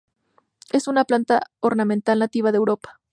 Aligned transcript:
Es 0.71 0.87
una 0.87 1.05
planta 1.05 1.43
ornamental 1.59 2.17
nativa 2.17 2.51
de 2.51 2.57
Europa. 2.57 2.99